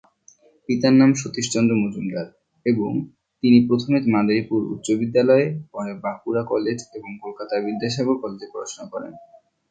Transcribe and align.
পিতার 0.69 0.93
নাম 0.93 1.11
সতীশ 1.15 1.45
চন্দ্র 1.53 1.73
মজুমদার 1.81 2.27
এবং 2.65 2.91
তিনি 3.43 3.57
প্রথমে 3.67 3.97
মাদারীপুর 4.15 4.61
উচ্চ 4.73 4.87
বিদ্যালয়ে, 5.01 5.45
পরে 5.71 5.91
বাঁকুড়া 6.03 6.43
কলেজ 6.51 6.79
এবং 6.97 7.11
কলকাতার 7.23 7.59
বিদ্যাসাগর 7.67 8.15
কলেজে 8.23 8.47
পড়াশুনা 8.53 8.85
করেন। 8.93 9.13